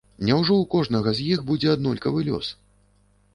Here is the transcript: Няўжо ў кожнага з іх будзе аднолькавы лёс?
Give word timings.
Няўжо 0.27 0.53
ў 0.59 0.69
кожнага 0.75 1.13
з 1.19 1.27
іх 1.35 1.43
будзе 1.51 1.69
аднолькавы 1.75 2.25
лёс? 2.31 2.51